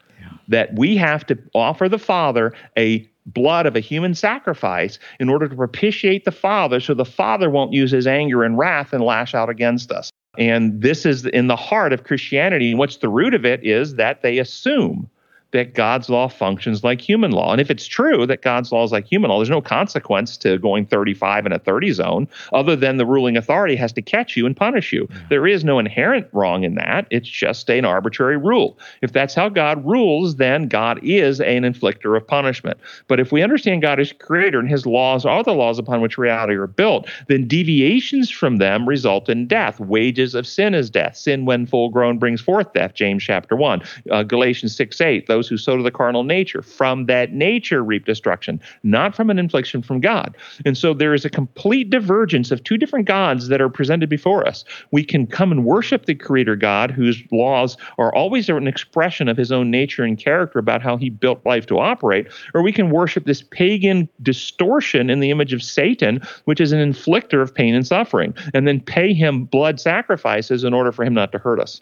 that 0.49 0.75
we 0.76 0.97
have 0.97 1.25
to 1.26 1.38
offer 1.55 1.88
the 1.88 1.99
Father 1.99 2.52
a 2.76 3.09
blood 3.26 3.67
of 3.67 3.76
a 3.76 3.81
human 3.81 4.14
sacrifice 4.14 4.99
in 5.21 5.28
order 5.28 5.49
to 5.49 5.55
propitiate 5.55 6.25
the 6.25 6.33
Father 6.33 6.81
so 6.81 6.95
the 6.95 7.05
Father 7.05 7.50
won't 7.50 7.73
use 7.73 7.90
his 7.90 8.07
anger 8.07 8.43
and 8.43 8.59
wrath 8.59 8.93
and 8.93 9.05
lash 9.05 9.35
out 9.35 9.50
against 9.50 9.93
us. 9.93 10.11
And 10.38 10.81
this 10.81 11.05
is 11.05 11.26
in 11.26 11.49
the 11.49 11.57
heart 11.57 11.93
of 11.93 12.05
Christianity. 12.05 12.71
And 12.71 12.78
what's 12.78 12.99
the 12.99 13.09
root 13.09 13.35
of 13.35 13.45
it 13.45 13.64
is 13.64 13.97
that 13.97 14.23
they 14.23 14.38
assume 14.38 15.11
that 15.52 15.75
God's 15.75 16.11
law 16.11 16.28
functions 16.28 16.85
like 16.85 17.00
human 17.00 17.31
law. 17.31 17.52
And 17.52 17.61
if 17.61 17.71
it's 17.71 17.87
true 17.87 18.26
that 18.26 18.43
God's 18.43 18.71
law 18.71 18.85
is 18.85 18.93
like 18.93 19.07
human 19.07 19.31
law, 19.31 19.38
there's 19.38 19.49
no 19.49 19.62
consequence 19.62 20.37
to 20.38 20.59
going 20.59 20.85
35 20.85 21.47
in 21.47 21.52
a 21.52 21.59
30 21.59 21.93
zone 21.93 22.28
other 22.52 22.76
than 22.76 22.99
the 22.99 23.07
ruling 23.07 23.37
authority 23.37 23.75
has 23.76 23.93
to 23.95 24.02
catch 24.02 24.37
you 24.37 24.45
and 24.45 24.57
punish 24.57 24.93
you. 24.93 25.09
Yeah. 25.11 25.17
There 25.31 25.47
is 25.47 25.64
no 25.64 25.78
inherent 25.78 26.28
wrong 26.33 26.64
in 26.64 26.75
that. 26.75 27.07
It's 27.11 27.28
just 27.28 27.71
an 27.71 27.87
arbitrary 27.87 28.37
rule. 28.37 28.78
If 29.00 29.12
that's 29.12 29.35
how 29.35 29.49
God 29.49 29.85
rules, 29.87 30.37
then 30.37 30.69
God 30.69 31.00
is 31.02 31.40
an 31.40 31.62
inflictor 31.62 32.17
of 32.17 32.26
punishment. 32.26 32.78
But 33.07 33.19
if 33.19 33.33
we 33.33 33.43
understand 33.43 33.81
God 33.81 34.00
as 34.00 34.12
creator 34.12 34.59
and 34.59 34.69
his 34.69 34.85
laws 34.85 35.25
are 35.25 35.43
the 35.43 35.55
laws 35.55 35.78
upon 35.78 36.02
which 36.02 36.19
reality 36.19 36.55
are 36.55 36.67
built, 36.67 37.09
then 37.28 37.49
deviations 37.49 38.31
from 38.31 38.59
them 38.59 38.87
result 38.87 39.31
in 39.31 39.47
death. 39.47 39.81
Wages 39.81 40.35
of 40.35 40.47
sin 40.47 40.75
is 40.75 40.90
death. 40.90 41.17
Sin, 41.17 41.47
when 41.47 41.67
full 41.67 41.88
grown, 41.88 42.19
brings 42.19 42.40
forth 42.40 42.73
death. 42.75 42.93
James 42.93 43.23
chapter 43.23 43.57
1. 43.57 43.83
Uh, 44.11 44.23
Galatians 44.23 44.76
6 44.76 45.00
8 45.00 45.26
those 45.38 45.49
who 45.49 45.57
sow 45.57 45.76
to 45.76 45.83
the 45.85 45.90
carnal 45.92 46.25
nature. 46.25 46.62
From 46.62 47.07
that 47.07 47.33
nature 47.33 47.85
reap 47.85 48.04
destruction, 48.04 48.61
not 48.83 49.14
from 49.14 49.30
an 49.30 49.38
infliction 49.38 49.83
from 49.83 50.00
God. 50.00 50.37
And 50.64 50.76
so 50.76 50.92
there 50.92 51.14
is 51.14 51.25
a 51.25 51.30
complete 51.30 51.90
divergence 51.90 52.50
of 52.50 52.64
two 52.64 52.76
different 52.76 53.07
gods 53.07 53.47
that 53.49 53.61
are 53.61 53.68
presented 53.68 54.09
before 54.09 54.47
us. 54.47 54.64
We 54.90 55.04
can 55.04 55.28
come 55.28 55.52
and 55.52 55.64
worship 55.64 56.07
the 56.07 56.16
Creator 56.16 56.57
God, 56.57 56.90
whose 56.90 57.23
laws 57.30 57.76
are 57.99 58.12
always 58.12 58.49
an 58.49 58.66
expression 58.66 59.28
of 59.28 59.37
his 59.37 59.52
own 59.52 59.71
nature 59.71 60.02
and 60.02 60.18
character 60.18 60.59
about 60.59 60.83
how 60.83 60.97
he 60.97 61.09
built 61.09 61.47
life 61.47 61.66
to 61.66 61.78
operate, 61.78 62.26
or 62.52 62.62
we 62.62 62.73
can 62.73 62.90
worship 62.90 63.25
this 63.25 63.42
pagan 63.42 64.09
distortion 64.21 65.09
in 65.09 65.21
the 65.21 65.30
image 65.30 65.52
of 65.52 65.62
Satan, 65.62 66.21
which 66.47 66.61
is 66.61 66.73
an 66.73 66.80
inflictor 66.80 67.40
of 67.40 67.54
pain 67.54 67.76
and 67.76 67.87
suffering, 67.87 68.35
and 68.54 68.66
then 68.66 68.80
pay 68.80 69.14
him 69.14 69.45
blood 69.45 69.78
sacrifices 69.78 70.64
in 70.64 70.75
order 70.75 70.90
for 70.90 71.04
him 71.04 71.14
not 71.14 71.30
to 71.30 71.38
hurt 71.38 71.61
us. 71.61 71.80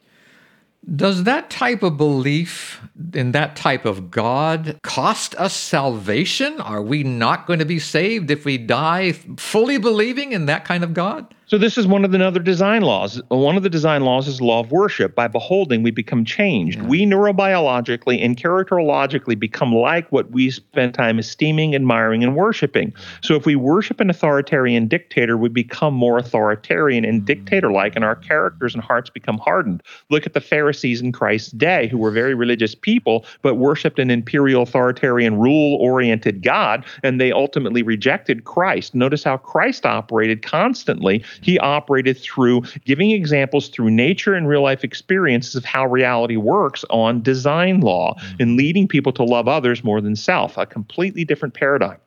Does 0.95 1.25
that 1.25 1.51
type 1.51 1.83
of 1.83 1.97
belief 1.97 2.81
in 3.13 3.33
that 3.33 3.57
type 3.57 3.85
of 3.85 4.11
God 4.11 4.79
cost 4.83 5.35
us 5.35 5.55
salvation? 5.55 6.61
Are 6.61 6.83
we 6.83 7.03
not 7.03 7.47
going 7.47 7.59
to 7.59 7.65
be 7.65 7.81
saved 7.81 8.31
if 8.31 8.45
we 8.45 8.57
die 8.57 9.13
fully 9.37 9.79
believing 9.79 10.33
in 10.33 10.47
that 10.47 10.65
kind 10.65 10.85
of 10.85 10.95
God? 10.95 11.35
So 11.49 11.59
this 11.59 11.79
is 11.79 11.87
one 11.87 12.05
of 12.05 12.11
the 12.11 12.27
other 12.27 12.41
design 12.41 12.83
laws. 12.83 13.23
One 13.29 13.57
of 13.57 13.63
the 13.63 13.71
design 13.71 14.03
laws 14.03 14.27
is 14.27 14.41
law 14.41 14.59
of 14.59 14.73
worship. 14.73 15.15
By 15.15 15.29
beholding, 15.29 15.85
we 15.85 15.93
become 15.93 16.25
changed. 16.25 16.79
Yeah. 16.79 16.87
We 16.87 17.07
neurobiologically 17.07 18.25
and 18.25 18.37
characterologically 18.37 19.39
become 19.39 19.73
like 19.73 20.11
what 20.11 20.33
we 20.33 20.51
spend 20.51 20.95
time 20.95 21.21
esteeming, 21.21 21.77
admiring, 21.77 22.25
and 22.25 22.35
worshiping. 22.35 22.93
So 23.23 23.37
if 23.37 23.47
we 23.47 23.55
worship 23.55 24.01
an 24.01 24.11
authoritarian 24.11 24.89
dictator, 24.89 25.37
we 25.37 25.49
become 25.49 25.95
more 25.95 26.19
authoritarian 26.19 27.05
and 27.05 27.23
mm. 27.23 27.27
dictator-like, 27.27 27.95
and 27.95 28.05
our 28.05 28.17
characters 28.17 28.75
and 28.75 28.83
hearts 28.83 29.09
become 29.09 29.39
hardened. 29.39 29.85
Look 30.11 30.27
at 30.27 30.35
the 30.35 30.41
Pharisees 30.41 31.01
in 31.01 31.13
Christ's 31.13 31.53
day, 31.53 31.87
who 31.87 31.99
were 31.99 32.11
very 32.11 32.35
religious 32.35 32.75
people, 32.75 33.25
but 33.43 33.55
worshipped 33.55 34.01
an 34.01 34.11
imperial, 34.11 34.63
authoritarian, 34.63 35.39
rule-oriented 35.39 36.43
God, 36.43 36.85
and 37.05 37.21
they 37.21 37.31
ultimately 37.31 37.85
rejected 37.85 38.43
Christ. 38.43 38.97
Notice 38.97 39.23
how 39.23 39.37
Christ 39.37 39.87
operated 39.87 40.43
constantly 40.43 41.25
he 41.43 41.59
operated 41.59 42.19
through 42.19 42.63
giving 42.85 43.11
examples 43.11 43.69
through 43.69 43.91
nature 43.91 44.35
and 44.35 44.49
real 44.49 44.63
life 44.63 44.85
experiences 44.85 45.55
of 45.55 45.65
how 45.65 45.87
reality 45.87 46.37
works 46.37 46.85
on 46.91 47.23
design 47.23 47.81
law 47.81 48.15
mm-hmm. 48.15 48.43
and 48.43 48.57
leading 48.57 48.89
people 48.89 49.13
to 49.13 49.23
love 49.23 49.49
others 49.49 49.85
more 49.85 50.01
than 50.01 50.17
self, 50.17 50.57
a 50.57 50.67
completely 50.67 51.25
different 51.25 51.55
paradigm. 51.55 51.99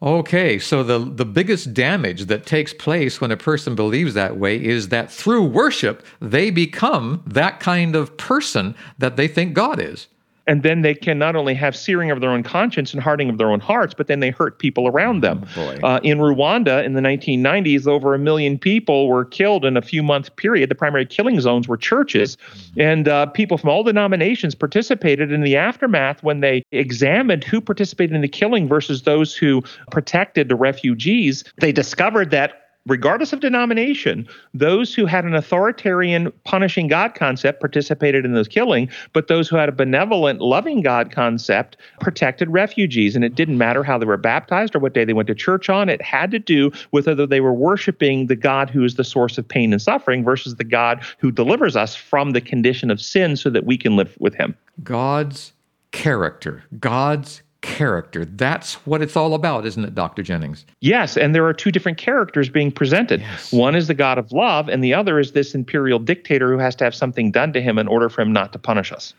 Okay, 0.00 0.60
so 0.60 0.84
the, 0.84 1.00
the 1.00 1.24
biggest 1.24 1.74
damage 1.74 2.26
that 2.26 2.46
takes 2.46 2.72
place 2.72 3.20
when 3.20 3.32
a 3.32 3.36
person 3.36 3.74
believes 3.74 4.14
that 4.14 4.36
way 4.36 4.62
is 4.62 4.90
that 4.90 5.10
through 5.10 5.44
worship, 5.44 6.06
they 6.20 6.50
become 6.50 7.20
that 7.26 7.58
kind 7.58 7.96
of 7.96 8.16
person 8.16 8.76
that 8.98 9.16
they 9.16 9.26
think 9.26 9.54
God 9.54 9.80
is 9.80 10.06
and 10.48 10.62
then 10.62 10.80
they 10.80 10.94
can 10.94 11.18
not 11.18 11.36
only 11.36 11.54
have 11.54 11.76
searing 11.76 12.10
of 12.10 12.20
their 12.20 12.30
own 12.30 12.42
conscience 12.42 12.94
and 12.94 13.02
hardening 13.02 13.28
of 13.28 13.36
their 13.36 13.50
own 13.50 13.60
hearts, 13.60 13.92
but 13.92 14.06
then 14.06 14.20
they 14.20 14.30
hurt 14.30 14.58
people 14.58 14.88
around 14.88 15.22
them. 15.22 15.46
Oh, 15.56 15.68
uh, 15.84 16.00
in 16.02 16.18
Rwanda 16.18 16.82
in 16.82 16.94
the 16.94 17.02
1990s, 17.02 17.86
over 17.86 18.14
a 18.14 18.18
million 18.18 18.58
people 18.58 19.08
were 19.08 19.26
killed 19.26 19.66
in 19.66 19.76
a 19.76 19.82
few 19.82 20.02
month 20.02 20.34
period. 20.36 20.70
The 20.70 20.74
primary 20.74 21.04
killing 21.04 21.38
zones 21.40 21.68
were 21.68 21.76
churches, 21.76 22.38
and 22.78 23.06
uh, 23.06 23.26
people 23.26 23.58
from 23.58 23.68
all 23.68 23.84
denominations 23.84 24.54
participated 24.54 25.30
in 25.30 25.42
the 25.42 25.54
aftermath 25.54 26.22
when 26.22 26.40
they 26.40 26.64
examined 26.72 27.44
who 27.44 27.60
participated 27.60 28.16
in 28.16 28.22
the 28.22 28.28
killing 28.28 28.66
versus 28.66 29.02
those 29.02 29.36
who 29.36 29.62
protected 29.90 30.48
the 30.48 30.56
refugees. 30.56 31.44
They 31.60 31.72
discovered 31.72 32.30
that 32.30 32.67
regardless 32.86 33.32
of 33.32 33.40
denomination, 33.40 34.26
those 34.54 34.94
who 34.94 35.06
had 35.06 35.24
an 35.24 35.34
authoritarian 35.34 36.32
punishing 36.44 36.88
God 36.88 37.14
concept 37.14 37.60
participated 37.60 38.24
in 38.24 38.32
those 38.32 38.48
killing, 38.48 38.88
but 39.12 39.28
those 39.28 39.48
who 39.48 39.56
had 39.56 39.68
a 39.68 39.72
benevolent 39.72 40.40
loving 40.40 40.82
God 40.82 41.12
concept 41.12 41.76
protected 42.00 42.48
refugees. 42.50 43.14
And 43.14 43.24
it 43.24 43.34
didn't 43.34 43.58
matter 43.58 43.82
how 43.82 43.98
they 43.98 44.06
were 44.06 44.16
baptized 44.16 44.74
or 44.74 44.78
what 44.78 44.94
day 44.94 45.04
they 45.04 45.12
went 45.12 45.28
to 45.28 45.34
church 45.34 45.68
on. 45.68 45.88
It 45.88 46.02
had 46.02 46.30
to 46.30 46.38
do 46.38 46.70
with 46.92 47.06
whether 47.06 47.26
they 47.26 47.40
were 47.40 47.52
worshiping 47.52 48.26
the 48.26 48.36
God 48.36 48.70
who 48.70 48.84
is 48.84 48.94
the 48.94 49.04
source 49.04 49.38
of 49.38 49.46
pain 49.46 49.72
and 49.72 49.82
suffering 49.82 50.24
versus 50.24 50.56
the 50.56 50.64
God 50.64 51.04
who 51.18 51.30
delivers 51.30 51.76
us 51.76 51.94
from 51.94 52.30
the 52.30 52.40
condition 52.40 52.90
of 52.90 53.00
sin 53.00 53.36
so 53.36 53.50
that 53.50 53.64
we 53.64 53.76
can 53.76 53.96
live 53.96 54.16
with 54.18 54.34
him. 54.34 54.56
God's 54.82 55.52
character, 55.90 56.64
God's 56.78 57.42
character. 57.60 58.24
That's 58.24 58.74
what 58.86 59.02
it's 59.02 59.16
all 59.16 59.34
about, 59.34 59.66
isn't 59.66 59.84
it, 59.84 59.94
Dr. 59.94 60.22
Jennings? 60.22 60.64
Yes, 60.80 61.16
and 61.16 61.34
there 61.34 61.46
are 61.46 61.52
two 61.52 61.70
different 61.70 61.98
characters 61.98 62.48
being 62.48 62.70
presented. 62.70 63.20
Yes. 63.20 63.52
One 63.52 63.74
is 63.74 63.88
the 63.88 63.94
God 63.94 64.18
of 64.18 64.30
love, 64.32 64.68
and 64.68 64.82
the 64.82 64.94
other 64.94 65.18
is 65.18 65.32
this 65.32 65.54
imperial 65.54 65.98
dictator 65.98 66.52
who 66.52 66.58
has 66.58 66.74
to 66.76 66.84
have 66.84 66.94
something 66.94 67.30
done 67.30 67.52
to 67.52 67.60
him 67.60 67.78
in 67.78 67.88
order 67.88 68.08
for 68.08 68.22
him 68.22 68.32
not 68.32 68.52
to 68.52 68.58
punish 68.58 68.92
us. 68.92 69.14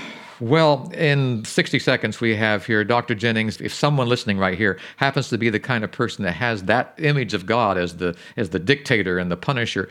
Well, 0.40 0.90
in 0.92 1.44
60 1.44 1.78
seconds 1.78 2.20
we 2.20 2.34
have 2.34 2.66
here, 2.66 2.82
Dr. 2.82 3.14
Jennings, 3.14 3.60
if 3.60 3.72
someone 3.72 4.08
listening 4.08 4.36
right 4.36 4.58
here 4.58 4.80
happens 4.96 5.28
to 5.28 5.38
be 5.38 5.48
the 5.48 5.60
kind 5.60 5.84
of 5.84 5.92
person 5.92 6.24
that 6.24 6.32
has 6.32 6.64
that 6.64 6.92
image 6.98 7.34
of 7.34 7.46
God 7.46 7.78
as 7.78 7.98
the 7.98 8.16
as 8.36 8.50
the 8.50 8.58
dictator 8.58 9.16
and 9.16 9.30
the 9.30 9.36
punisher, 9.36 9.88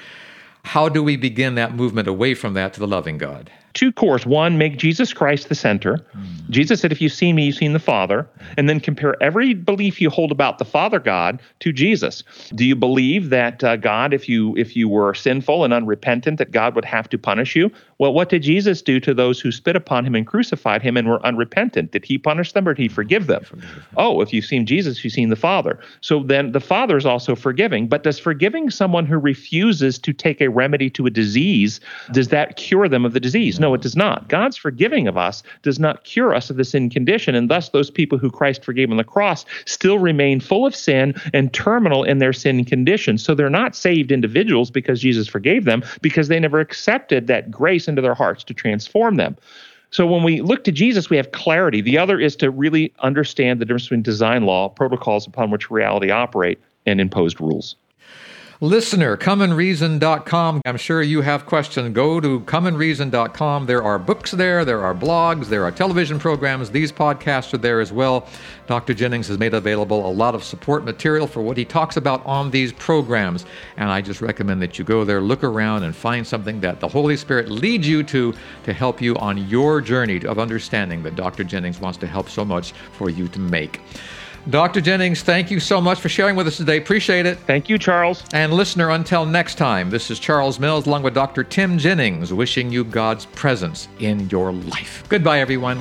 how 0.65 0.89
do 0.89 1.01
we 1.01 1.15
begin 1.15 1.55
that 1.55 1.73
movement 1.73 2.09
away 2.09 2.35
from 2.35 2.55
that 2.55 2.73
to 2.73 2.81
the 2.81 2.87
loving 2.87 3.17
God? 3.17 3.49
Two 3.73 3.91
course. 3.91 4.25
One, 4.25 4.57
make 4.57 4.77
Jesus 4.77 5.13
Christ 5.13 5.49
the 5.49 5.55
center. 5.55 5.97
Mm. 6.15 6.49
Jesus 6.49 6.81
said, 6.81 6.91
if 6.91 7.01
you've 7.01 7.13
seen 7.13 7.35
me, 7.35 7.45
you've 7.45 7.55
seen 7.55 7.73
the 7.73 7.79
Father. 7.79 8.27
And 8.57 8.69
then 8.69 8.79
compare 8.79 9.21
every 9.21 9.53
belief 9.53 10.01
you 10.01 10.09
hold 10.09 10.31
about 10.31 10.59
the 10.59 10.65
Father 10.65 10.99
God 10.99 11.41
to 11.59 11.71
Jesus. 11.71 12.23
Do 12.55 12.65
you 12.65 12.75
believe 12.75 13.29
that 13.29 13.63
uh, 13.63 13.77
God, 13.77 14.13
if 14.13 14.29
you 14.29 14.55
if 14.57 14.75
you 14.75 14.87
were 14.89 15.13
sinful 15.13 15.63
and 15.63 15.73
unrepentant, 15.73 16.37
that 16.37 16.51
God 16.51 16.75
would 16.75 16.85
have 16.85 17.09
to 17.09 17.17
punish 17.17 17.55
you? 17.55 17.71
Well, 17.97 18.13
what 18.13 18.29
did 18.29 18.43
Jesus 18.43 18.81
do 18.81 18.99
to 18.99 19.13
those 19.13 19.39
who 19.39 19.51
spit 19.51 19.75
upon 19.75 20.05
him 20.05 20.15
and 20.15 20.27
crucified 20.27 20.81
him 20.81 20.97
and 20.97 21.07
were 21.07 21.25
unrepentant? 21.25 21.91
Did 21.91 22.05
he 22.05 22.17
punish 22.17 22.51
them 22.51 22.67
or 22.67 22.73
did 22.73 22.81
he 22.81 22.87
forgive 22.89 23.27
them? 23.27 23.43
Oh, 23.97 24.21
if 24.21 24.33
you've 24.33 24.45
seen 24.45 24.65
Jesus, 24.65 25.03
you've 25.03 25.13
seen 25.13 25.29
the 25.29 25.35
Father. 25.35 25.79
So 26.01 26.21
then 26.23 26.51
the 26.51 26.59
Father 26.59 26.97
is 26.97 27.05
also 27.05 27.35
forgiving. 27.35 27.87
But 27.87 28.03
does 28.03 28.19
forgiving 28.19 28.69
someone 28.69 29.05
who 29.05 29.17
refuses 29.17 29.97
to 29.99 30.13
take 30.13 30.41
a 30.41 30.49
remedy 30.49 30.89
to 30.91 31.05
a 31.05 31.09
disease, 31.09 31.79
does 32.11 32.27
that 32.29 32.57
cure 32.57 32.89
them 32.89 33.05
of 33.05 33.13
the 33.13 33.19
disease? 33.19 33.59
No, 33.63 33.73
it 33.73 33.79
does 33.79 33.95
not. 33.95 34.27
God's 34.27 34.57
forgiving 34.57 35.07
of 35.07 35.15
us 35.15 35.41
does 35.61 35.79
not 35.79 36.03
cure 36.03 36.35
us 36.35 36.49
of 36.49 36.57
the 36.57 36.65
sin 36.65 36.89
condition, 36.89 37.33
and 37.33 37.49
thus 37.49 37.69
those 37.69 37.89
people 37.89 38.17
who 38.17 38.29
Christ 38.29 38.61
forgave 38.61 38.91
on 38.91 38.97
the 38.97 39.05
cross 39.05 39.45
still 39.63 39.99
remain 39.99 40.41
full 40.41 40.65
of 40.65 40.75
sin 40.75 41.15
and 41.33 41.53
terminal 41.53 42.03
in 42.03 42.17
their 42.17 42.33
sin 42.33 42.65
condition. 42.65 43.17
So 43.17 43.33
they're 43.33 43.49
not 43.49 43.73
saved 43.73 44.11
individuals 44.11 44.69
because 44.69 44.99
Jesus 44.99 45.29
forgave 45.29 45.63
them, 45.63 45.81
because 46.01 46.27
they 46.27 46.41
never 46.41 46.59
accepted 46.59 47.27
that 47.27 47.49
grace 47.49 47.87
into 47.87 48.01
their 48.01 48.13
hearts 48.13 48.43
to 48.43 48.53
transform 48.53 49.15
them. 49.15 49.37
So 49.91 50.05
when 50.05 50.23
we 50.23 50.41
look 50.41 50.65
to 50.65 50.71
Jesus, 50.73 51.09
we 51.09 51.15
have 51.15 51.31
clarity. 51.31 51.79
The 51.79 51.97
other 51.97 52.19
is 52.19 52.35
to 52.37 52.51
really 52.51 52.91
understand 52.99 53.61
the 53.61 53.65
difference 53.65 53.83
between 53.83 54.01
design 54.01 54.43
law, 54.43 54.67
protocols 54.67 55.25
upon 55.25 55.51
which 55.51 55.71
reality 55.71 56.11
operate, 56.11 56.59
and 56.85 56.99
imposed 56.99 57.39
rules. 57.39 57.77
Listener, 58.63 59.17
comeandreason.com. 59.17 60.61
I'm 60.63 60.77
sure 60.77 61.01
you 61.01 61.19
have 61.19 61.45
questions. 61.45 61.93
Go 61.93 62.21
to 62.21 62.39
comeandreason.com. 62.39 63.65
There 63.65 63.83
are 63.83 63.99
books 63.99 64.31
there, 64.31 64.63
there 64.63 64.85
are 64.85 64.95
blogs, 64.95 65.47
there 65.47 65.65
are 65.65 65.71
television 65.71 66.17
programs. 66.17 66.71
These 66.71 66.89
podcasts 66.89 67.53
are 67.53 67.57
there 67.57 67.81
as 67.81 67.91
well. 67.91 68.25
Dr. 68.67 68.93
Jennings 68.93 69.27
has 69.27 69.37
made 69.37 69.53
available 69.53 70.09
a 70.09 70.13
lot 70.13 70.33
of 70.33 70.45
support 70.45 70.85
material 70.85 71.27
for 71.27 71.41
what 71.41 71.57
he 71.57 71.65
talks 71.65 71.97
about 71.97 72.25
on 72.25 72.51
these 72.51 72.71
programs. 72.71 73.45
And 73.75 73.89
I 73.89 73.99
just 73.99 74.21
recommend 74.21 74.61
that 74.61 74.79
you 74.79 74.85
go 74.85 75.03
there, 75.03 75.19
look 75.19 75.43
around, 75.43 75.83
and 75.83 75.93
find 75.93 76.25
something 76.25 76.61
that 76.61 76.79
the 76.79 76.87
Holy 76.87 77.17
Spirit 77.17 77.51
leads 77.51 77.85
you 77.85 78.01
to 78.03 78.33
to 78.63 78.71
help 78.71 79.01
you 79.01 79.17
on 79.17 79.45
your 79.49 79.81
journey 79.81 80.23
of 80.25 80.39
understanding 80.39 81.03
that 81.03 81.17
Dr. 81.17 81.43
Jennings 81.43 81.81
wants 81.81 81.97
to 81.97 82.07
help 82.07 82.29
so 82.29 82.45
much 82.45 82.71
for 82.93 83.09
you 83.09 83.27
to 83.27 83.39
make. 83.39 83.81
Dr. 84.49 84.81
Jennings, 84.81 85.21
thank 85.21 85.49
you 85.49 85.59
so 85.59 85.79
much 85.79 86.01
for 86.01 86.09
sharing 86.09 86.35
with 86.35 86.47
us 86.47 86.57
today. 86.57 86.77
Appreciate 86.77 87.25
it. 87.25 87.39
Thank 87.39 87.69
you, 87.69 87.77
Charles. 87.77 88.25
And 88.33 88.53
listener, 88.53 88.89
until 88.89 89.25
next 89.25 89.55
time, 89.55 89.89
this 89.89 90.11
is 90.11 90.19
Charles 90.19 90.59
Mills 90.59 90.85
along 90.85 91.03
with 91.03 91.13
Dr. 91.13 91.45
Tim 91.45 91.77
Jennings 91.77 92.33
wishing 92.33 92.69
you 92.69 92.83
God's 92.83 93.25
presence 93.25 93.87
in 93.99 94.29
your 94.29 94.51
life. 94.51 95.03
Goodbye, 95.07 95.39
everyone. 95.39 95.79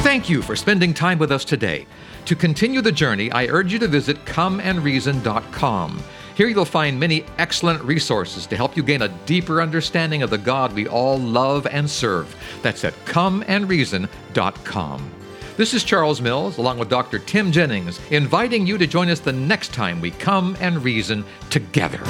Thank 0.00 0.30
you 0.30 0.40
for 0.40 0.56
spending 0.56 0.94
time 0.94 1.18
with 1.18 1.30
us 1.30 1.44
today. 1.44 1.86
To 2.24 2.34
continue 2.34 2.80
the 2.80 2.92
journey, 2.92 3.30
I 3.30 3.46
urge 3.46 3.72
you 3.72 3.78
to 3.80 3.88
visit 3.88 4.24
comeandreason.com. 4.24 6.02
Here 6.34 6.48
you'll 6.48 6.64
find 6.64 6.98
many 6.98 7.26
excellent 7.36 7.82
resources 7.82 8.46
to 8.46 8.56
help 8.56 8.74
you 8.74 8.82
gain 8.82 9.02
a 9.02 9.08
deeper 9.26 9.60
understanding 9.60 10.22
of 10.22 10.30
the 10.30 10.38
God 10.38 10.72
we 10.72 10.88
all 10.88 11.18
love 11.18 11.66
and 11.66 11.90
serve. 11.90 12.34
That's 12.62 12.84
at 12.84 12.94
comeandreason.com. 13.04 15.19
This 15.56 15.74
is 15.74 15.84
Charles 15.84 16.20
Mills, 16.20 16.58
along 16.58 16.78
with 16.78 16.88
Dr. 16.88 17.18
Tim 17.18 17.52
Jennings, 17.52 18.00
inviting 18.10 18.66
you 18.66 18.78
to 18.78 18.86
join 18.86 19.10
us 19.10 19.20
the 19.20 19.32
next 19.32 19.74
time 19.74 20.00
we 20.00 20.10
come 20.12 20.56
and 20.60 20.82
reason 20.82 21.24
together. 21.50 22.00